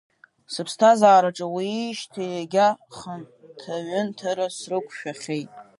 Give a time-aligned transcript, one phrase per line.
[0.53, 5.51] Сыԥсҭазараҿы уиижьҭеи егьа хынҭаҩынҭара срықәшәахьеит…